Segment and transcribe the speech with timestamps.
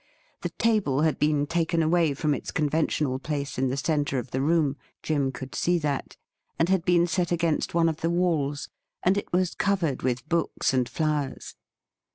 [0.41, 4.41] The table had been taken away from its conventional place in the centre of the
[4.41, 6.17] room— Jim could see that—
[6.57, 8.67] and had been set against one of the walls,
[9.03, 11.53] and it was covered with books and flowers.